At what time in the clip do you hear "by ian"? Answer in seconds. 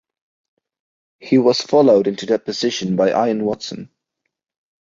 2.95-3.45